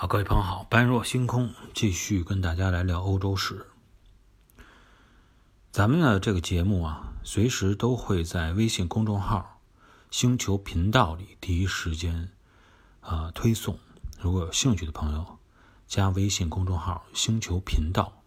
[0.00, 3.66] 好，各位朋友好，般若星空继续跟大家来聊欧洲史。
[5.70, 9.60] 咱们呢这个节目啊，随时都会在微信公众号
[10.10, 12.30] “星球频道”里第一时间
[13.02, 13.78] 啊推送。
[14.18, 15.38] 如果有兴趣的朋友，
[15.86, 18.22] 加微信公众号“星球频道”，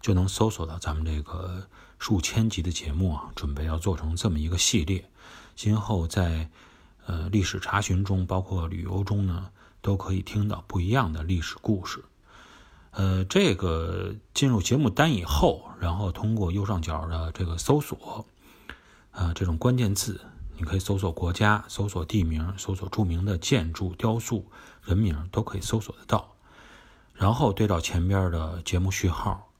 [0.00, 1.68] 就能搜索到咱们这个
[1.98, 3.30] 数千集的节目啊。
[3.36, 5.10] 准备要做成这么一个系列，
[5.54, 6.48] 今后在
[7.04, 9.50] 呃历史查询中，包括旅游中呢。
[9.84, 12.02] 都可以听到不一样的历史故事。
[12.92, 18.24] 呃，这个进入节目单以后，然后通过右上角的这个搜索，
[19.10, 20.22] 啊，这种关键字，
[20.56, 24.50] 你可以搜索国家、搜索地名、搜索著名的建筑、雕塑、
[24.82, 26.34] 人名，都可以搜索得到。
[27.12, 29.50] 然后对照前边的节目序号，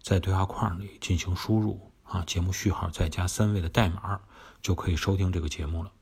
[0.00, 4.20] 在对话框里进行输入啊，节目序号再加三位的代码，
[4.62, 5.92] 就可以收听这个节目了。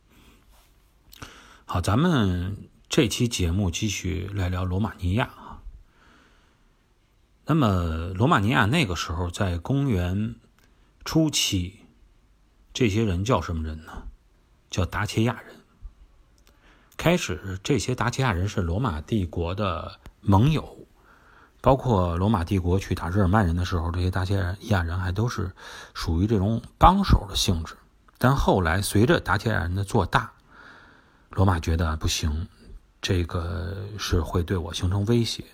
[1.64, 2.68] 好，咱们。
[2.96, 5.58] 这期节目继续来聊罗马尼亚啊。
[7.44, 10.36] 那么，罗马尼亚那个时候在公元
[11.04, 11.80] 初期，
[12.72, 14.04] 这些人叫什么人呢？
[14.70, 15.56] 叫达切亚人。
[16.96, 20.86] 开始，这些达切亚人是罗马帝国的盟友，
[21.60, 25.50] 包括罗马帝国去打日耳曼人的时候，这些达切亚人还都是
[25.94, 27.74] 属于这种帮手的性质。
[28.18, 30.34] 但后来，随着达切亚人的做大，
[31.30, 32.46] 罗马觉得不行。
[33.04, 35.44] 这个是会对我形成威胁。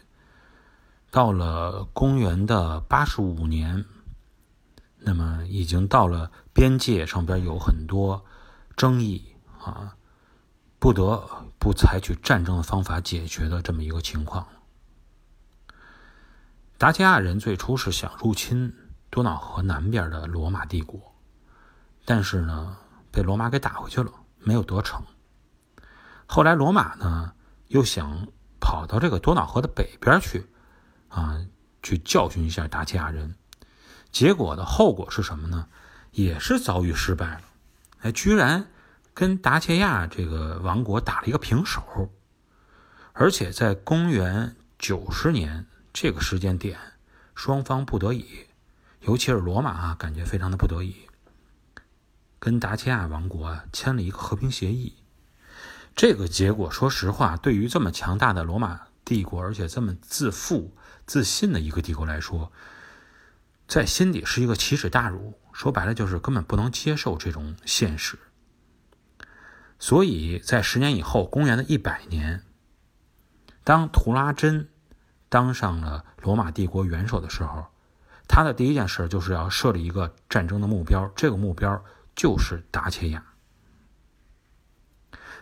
[1.11, 3.84] 到了公元的八十五年，
[4.98, 8.25] 那么已经到了边界上边有很多
[8.77, 9.97] 争议啊，
[10.78, 11.28] 不得
[11.59, 14.47] 不采取战争的方法解决的这么一个情况。
[16.78, 18.73] 达契亚人最初是想入侵
[19.11, 21.17] 多瑙河南边的罗马帝国，
[22.05, 22.77] 但是呢，
[23.11, 25.03] 被罗马给打回去了，没有得逞。
[26.27, 27.33] 后来罗马呢？
[27.71, 28.27] 又想
[28.61, 30.45] 跑到这个多瑙河的北边去，
[31.09, 31.47] 啊，
[31.85, 33.37] 去教训一下达契亚人，
[34.11, 35.69] 结果的后果是什么呢？
[36.11, 37.43] 也是遭遇失败了，
[38.00, 38.67] 哎，居然
[39.15, 42.11] 跟达契亚这个王国打了一个平手，
[43.12, 46.77] 而且在公元九十年这个时间点，
[47.37, 48.27] 双方不得已，
[49.03, 50.97] 尤其是罗马啊，感觉非常的不得已，
[52.41, 54.97] 跟达契亚王国啊签了一个和平协议。
[55.95, 60.75] 这个结果，说实话，对于这么强大的罗马帝国，而且这么自负、
[61.06, 62.51] 自信的一个帝国来说，
[63.69, 65.39] 在心底是一个奇耻大辱。
[65.53, 68.19] 说白了，就是根本不能接受这种现实。
[69.79, 72.45] 所以在十年以后，公元的一百年，
[73.65, 74.69] 当图拉真
[75.29, 77.67] 当上了罗马帝国元首的时候，
[78.29, 81.84] 他的第一件事就是要设立一个战争的目标，这个目标
[82.15, 83.23] 就是达切亚。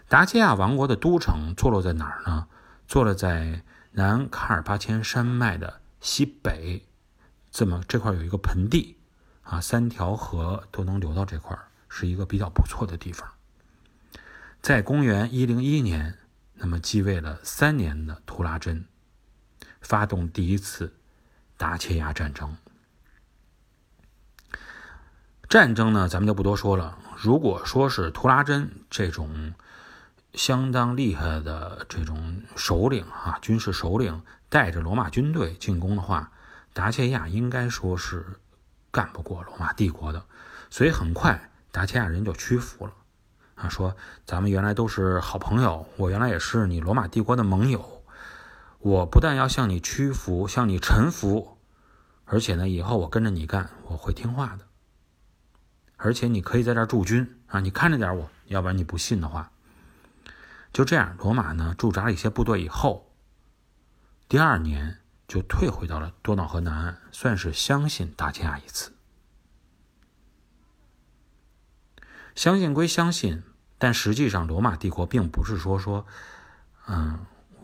[0.08, 2.48] 达契亚王国的都城坐落在哪儿呢？
[2.86, 6.86] 坐落在南卡尔巴阡山脉的西北，
[7.50, 8.96] 这么这块有一个盆地，
[9.42, 11.58] 啊，三条河都能流到这块
[11.91, 13.28] 是一个比较不错的地方。
[14.62, 16.16] 在公元一零一年，
[16.54, 18.86] 那么继位了三年的图拉真，
[19.82, 20.94] 发动第一次
[21.58, 22.56] 达切亚战争。
[25.50, 26.96] 战争呢，咱们就不多说了。
[27.19, 29.52] 如果说是图拉真这种。
[30.34, 36.30] 相当厉害的这种首领啊，军事首领带着罗马军队进攻的话，
[36.72, 38.38] 达切亚应该说是
[38.90, 40.24] 干不过罗马帝国的，
[40.70, 42.92] 所以很快达切亚人就屈服了
[43.56, 48.02] 啊，说咱们原来都是好朋友，我原来也是你罗马帝国的盟友，
[48.78, 51.58] 我不但要向你屈服，向你臣服，
[52.26, 54.66] 而且呢，以后我跟着你干，我会听话的，
[55.96, 59.50] 而且你可以在这儿驻军啊，你看着点我，要不然你不信的话。
[60.72, 63.10] 就这样，罗马呢驻扎了一些部队以后，
[64.28, 68.92] 第二年就退回到了多瑙河南岸，算是相信达契亚一次。
[72.34, 73.42] 相信归相信，
[73.78, 76.06] 但实际上罗马帝国并不是说说，
[76.86, 77.18] 嗯，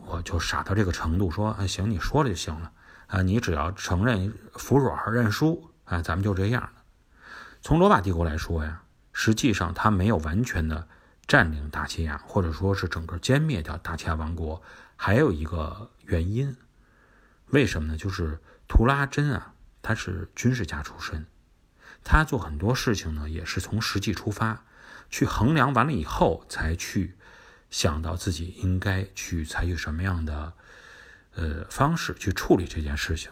[0.05, 2.73] 我就傻到这个程度，说啊行，你说了就行了
[3.07, 6.69] 啊，你只要承认服软认输啊，咱们就这样
[7.61, 8.81] 从罗马帝国来说呀，
[9.13, 10.87] 实际上他没有完全的。
[11.27, 14.61] 占领达契亚，或者说是整个歼灭掉达契亚王国，
[14.95, 16.55] 还有一个原因，
[17.47, 17.97] 为什么呢？
[17.97, 21.25] 就是图拉真啊，他是军事家出身，
[22.03, 24.65] 他做很多事情呢，也是从实际出发，
[25.09, 27.15] 去衡量完了以后，才去
[27.71, 30.53] 想到自己应该去采取什么样的
[31.33, 33.31] 呃方式去处理这件事情。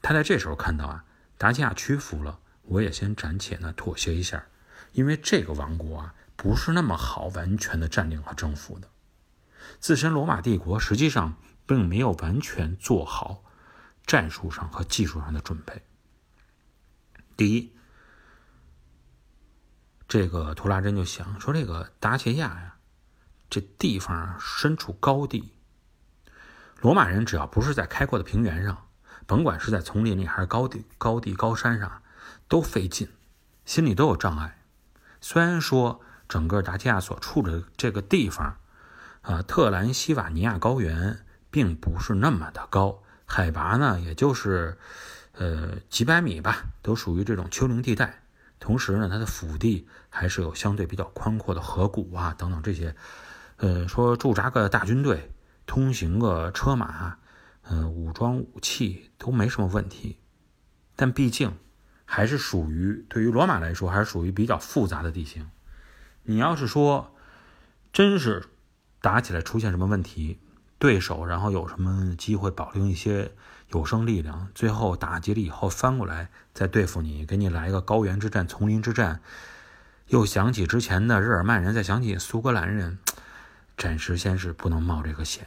[0.00, 1.04] 他在这时候看到啊，
[1.36, 4.46] 达契亚屈服了，我也先暂且呢妥协一下，
[4.92, 6.14] 因为这个王国啊。
[6.42, 8.88] 不是那么好完全的占领和征服的。
[9.78, 13.44] 自身罗马帝国实际上并没有完全做好
[14.06, 15.82] 战术上和技术上的准备。
[17.36, 17.76] 第一，
[20.08, 22.76] 这个图拉真就想说，这个达契亚呀，
[23.50, 25.52] 这地方身处高地，
[26.80, 28.86] 罗马人只要不是在开阔的平原上，
[29.26, 32.02] 甭管是在丛林里还是高地、高地高山上，
[32.48, 33.10] 都费劲，
[33.66, 34.62] 心里都有障碍。
[35.20, 38.56] 虽然说整个达契亚所处的这个地方，
[39.22, 44.78] 啊，特兰西瓦尼亚高原并不是那么的高，海拔呢，也就是
[45.32, 48.22] 呃几百米吧，都属于这种丘陵地带。
[48.60, 52.94] 同时呢，它的腹地还是有相对比较宽阔的河谷啊，等等这些，
[53.56, 55.32] 呃，说驻扎个大军队，
[55.66, 57.16] 通行个车马，
[57.62, 60.20] 呃，武装武器都没什么问题。
[60.94, 61.56] 但毕竟
[62.04, 65.50] 还是属于对于罗马来说，还是属于比较复杂的地形。
[66.24, 67.14] 你要是说
[67.92, 68.48] 真是
[69.00, 70.38] 打起来出现什么问题，
[70.78, 73.32] 对手然后有什么机会保留一些。
[73.72, 79.20] 有生力量，最后打击了以后翻过来再对付你，给你来一个高原之战、丛林之战，
[80.08, 82.98] 又想起之前的日耳曼人，再想起苏格兰人，
[83.76, 85.46] 暂时先是不能冒这个险。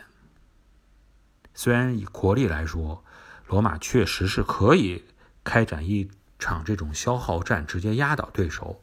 [1.53, 3.03] 虽然以国力来说，
[3.45, 5.03] 罗马确实是可以
[5.43, 6.09] 开展一
[6.39, 8.81] 场这种消耗战，直接压倒对手，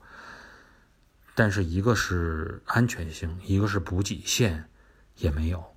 [1.41, 4.69] 但是一个是安全性，一个是补给线
[5.17, 5.75] 也没有。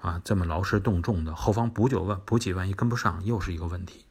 [0.00, 4.06] 啊，这么劳师动众的，后方补给万补给万一跟不上，又是一个问题。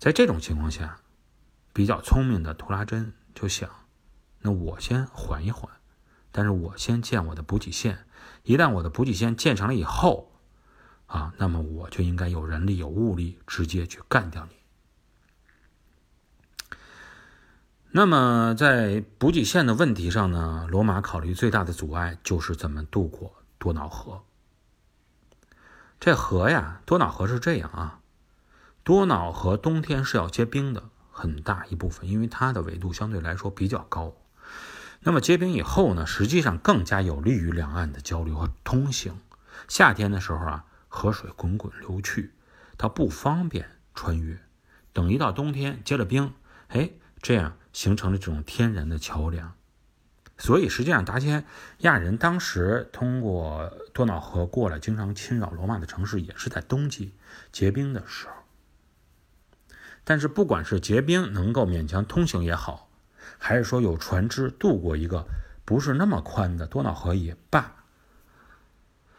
[0.00, 0.98] 在这种情况下，
[1.72, 3.70] 比较聪明的图拉真就想：
[4.40, 5.70] 那我先缓一缓，
[6.32, 8.06] 但是我先建我的补给线。
[8.42, 10.32] 一旦我的补给线建成了以后，
[11.06, 14.56] 啊，那么我就应该有人力有物力，直接去干掉你。
[17.96, 24.22] 那么在补给线的问题上呢，罗马考虑最大的阻碍就是怎么渡过多瑙河。
[25.98, 28.00] 这河呀，多瑙河是这样啊。
[28.84, 34.12] 多瑙河冬天是要结冰的，很大一部分，因为它的纬度相对来说比较高。
[35.00, 39.18] 那么结冰以后呢，实际上更加有利于两岸的交流和通行。
[39.68, 42.34] 夏天的时候啊，河水滚滚流去，
[42.76, 44.38] 它不方便穿越。
[44.92, 46.34] 等一到冬天结了冰，
[46.68, 46.90] 哎，
[47.22, 49.52] 这样形成了这种天然的桥梁。
[50.38, 51.44] 所以，实际上，达契
[51.80, 57.12] 亚人当时通过多瑙河过来，经常侵扰罗马的城市，也是在冬季
[57.52, 58.32] 结冰的时候。
[60.04, 62.88] 但是，不管是结冰能够勉强通行也好，
[63.36, 65.26] 还是说有船只渡过一个
[65.66, 67.84] 不是那么宽的多瑙河也罢，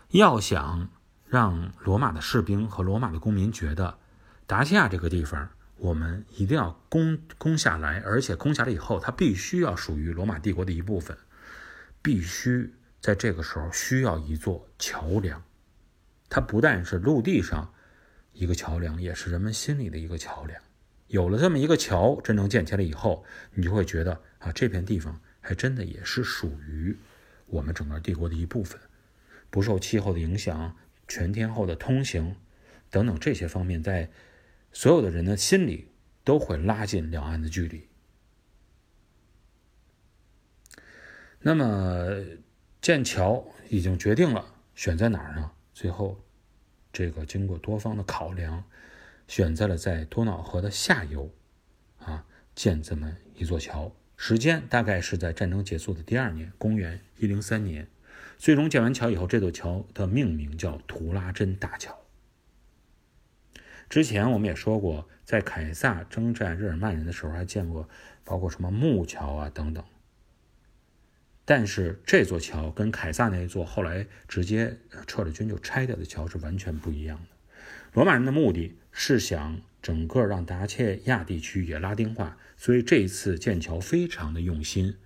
[0.09, 0.89] 要想
[1.27, 3.99] 让罗马的士兵和罗马的公民觉得
[4.47, 5.49] 达西亚这个地方。
[5.79, 11.15] 我们一定要攻攻下来，而且攻下来以后，它必须要属于罗马帝国的一部分，
[12.01, 15.43] 必须在这个时候需要一座桥梁。
[16.29, 17.71] 它不但是陆地上
[18.33, 20.59] 一个桥梁，也是人们心里的一个桥梁。
[21.05, 23.23] 有了这么一个桥真正建起来以后，
[23.53, 26.97] 你就会觉得啊，这片地方还真的也是属于
[27.45, 28.81] 我们整个帝国的一部分，
[29.51, 30.75] 不受气候的影响，
[31.07, 32.35] 全天候的通行
[32.89, 34.09] 等等这些方面在。
[34.71, 35.91] 所有的人的心里
[36.23, 37.87] 都会拉近两岸的距离。
[41.39, 42.25] 那么
[42.81, 45.51] 建桥已经决定了，选在哪儿呢？
[45.73, 46.19] 最后，
[46.91, 48.63] 这个经过多方的考量，
[49.27, 51.31] 选在了在多瑙河的下游，
[51.99, 52.25] 啊，
[52.55, 53.91] 建这么一座桥。
[54.15, 57.87] 时间大概是在战争结束的第二年，公元一零三年。
[58.37, 61.97] 最终建完桥以后，这座桥的命名叫图拉真大桥。
[63.89, 67.87] 之前我们也说过，在凯撒征战日耳曼人的时候，还见过
[68.23, 69.83] 包括什么木桥啊等等。
[71.45, 74.77] 但是这座桥跟凯撒那一座后来直接
[75.07, 77.57] 撤了军就拆掉的桥是完全不一样的。
[77.93, 84.97] 罗马人的目的是想整个让达切亚地区也拉丁化，所以这一次建桥非常的用心，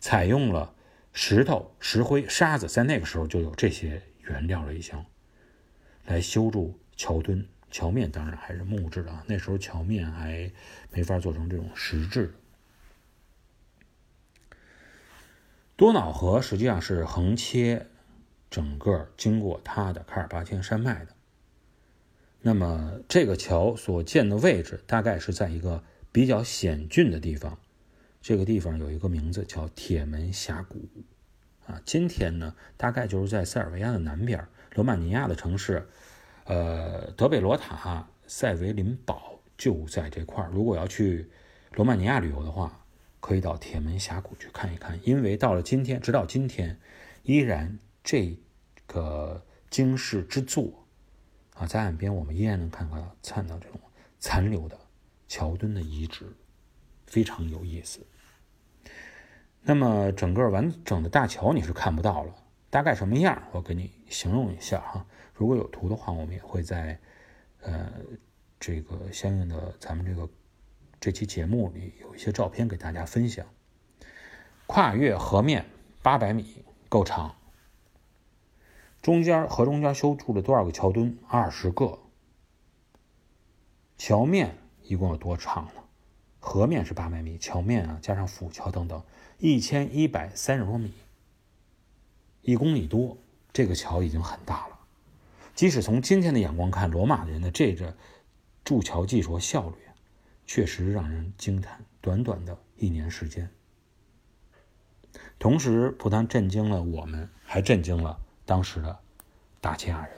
[0.00, 0.74] 采用了
[1.12, 5.04] 石头、石灰、沙子，在那个时候就有这些原料了，已经
[6.04, 7.46] 来修筑桥墩。
[7.74, 10.48] 桥面当然还是木质的，那时候桥面还
[10.92, 12.32] 没法做成这种石质。
[15.74, 17.88] 多瑙河实际上是横切
[18.48, 21.16] 整个经过它的卡尔巴阡山脉的。
[22.42, 27.58] 那么这个桥所建的位置大概是在一个比较险峻的地方，
[28.22, 30.88] 这个地方有一个名字叫铁门峡谷。
[31.66, 35.88] 啊，今天呢，大概就是在塞尔维亚的南边，罗马尼亚的城市。
[36.44, 40.50] 呃，德贝罗塔、塞维林堡就在这块儿。
[40.50, 41.30] 如果要去
[41.72, 42.84] 罗马尼亚旅游的话，
[43.20, 44.98] 可以到铁门峡谷去看一看。
[45.02, 46.78] 因为到了今天，直到今天，
[47.22, 48.38] 依然这
[48.86, 50.86] 个惊世之作
[51.54, 53.80] 啊，在岸边我们依然能看到看到这种
[54.18, 54.78] 残留的
[55.26, 56.30] 桥墩的遗址，
[57.06, 58.06] 非常有意思。
[59.62, 62.34] 那么整个完整的大桥你是看不到了，
[62.68, 63.42] 大概什么样？
[63.52, 65.04] 我给你形容一下哈。
[65.34, 66.98] 如果有图的话，我们也会在
[67.60, 67.92] 呃
[68.60, 70.28] 这个相应的咱们这个
[71.00, 73.44] 这期节目里有一些照片给大家分享。
[74.66, 75.66] 跨越河面
[76.00, 77.34] 八百米，够长。
[79.02, 81.18] 中间河中间修筑了多少个桥墩？
[81.28, 81.98] 二十个。
[83.98, 85.82] 桥面一共有多长呢？
[86.38, 89.02] 河面是八百米，桥面啊加上辅桥等等。
[89.38, 90.92] 一千一百三十多米，
[92.42, 93.18] 一公里多，
[93.54, 94.78] 这个桥已经很大了。
[95.54, 97.96] 即使从今天的眼光看，罗马人的这个
[98.64, 99.76] 筑桥技术和效率，
[100.44, 101.82] 确实让人惊叹。
[102.00, 103.48] 短短的一年时间，
[105.38, 108.98] 同时不但震惊了我们，还震惊了当时的
[109.62, 110.10] 达契亚人。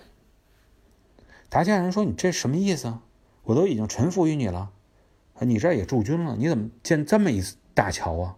[1.49, 3.03] 达契亚人说：“你这什么意思啊？
[3.45, 4.73] 我都已经臣服于你了，
[5.41, 7.41] 你这也驻军了，你怎么建这么一
[7.73, 8.37] 大桥啊？”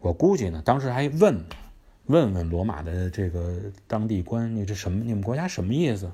[0.00, 1.46] 我估计呢，当时还问
[2.06, 5.04] 问问罗马的这个当地官，你这什么？
[5.04, 6.10] 你们国家什么意思？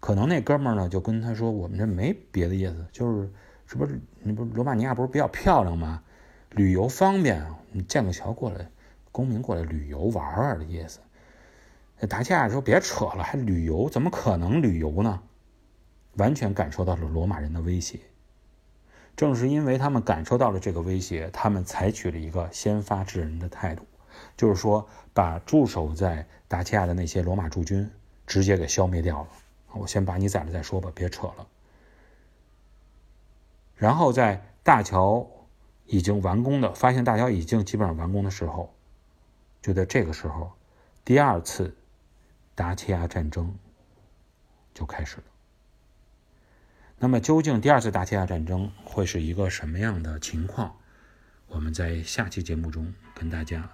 [0.00, 3.30] 可能那哥们儿呢就跟他说：“我们这没别的意思，就是
[3.66, 6.02] 这不是你不罗马尼亚不是比较漂亮吗？
[6.50, 8.70] 旅游方便，你建个桥过来，
[9.10, 11.00] 公民过来旅游玩玩的意思。”
[12.08, 13.88] 达西亚说：“别扯了，还旅游？
[13.90, 15.20] 怎么可能旅游呢？”
[16.14, 17.98] 完全感受到了罗马人的威胁。
[19.16, 23.84] 正是因为他们感受到了这个威胁，他们采取了一个先发制人的态度，
[24.38, 27.90] 就是说把驻守在达契亚的那些罗马驻军
[28.26, 29.28] 直接给消灭掉了。
[29.74, 31.46] 我先把你宰了再说吧，别扯了。
[33.76, 35.28] 然后在大桥
[35.86, 38.72] 已经完工的，发现大桥已经基本上完工的时候，
[39.60, 40.52] 就在这个时候，
[41.04, 41.76] 第二次
[42.54, 43.54] 达契亚战争
[44.72, 45.24] 就开始了。
[46.98, 50.76] 那么，究竟第二次达契亚战争会是一个什么样的情况？
[51.46, 53.70] 我们在下期节目中跟大家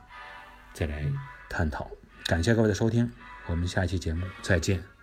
[0.74, 1.10] 再来
[1.48, 1.88] 探讨。
[2.26, 3.10] 感谢各位的收听，
[3.46, 4.93] 我们下期节目再见。